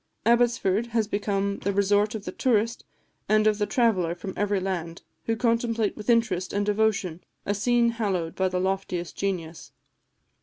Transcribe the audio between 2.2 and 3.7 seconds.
the tourist and of the